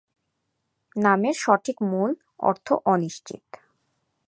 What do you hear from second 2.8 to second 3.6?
অনিশ্চিত।